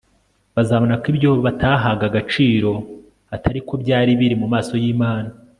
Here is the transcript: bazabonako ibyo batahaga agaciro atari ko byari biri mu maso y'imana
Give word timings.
bazabonako 0.55 1.05
ibyo 1.13 1.31
batahaga 1.45 2.03
agaciro 2.09 2.71
atari 3.35 3.59
ko 3.67 3.73
byari 3.83 4.11
biri 4.19 4.35
mu 4.41 4.47
maso 4.53 4.73
y'imana 4.83 5.29